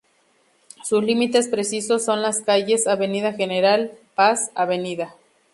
Sus 0.83 1.03
límites 1.03 1.47
precisos 1.47 2.03
son 2.03 2.23
las 2.23 2.41
calles: 2.41 2.87
Avenida 2.87 3.33
General 3.33 3.91
Paz, 4.15 4.49
Av. 4.55 4.71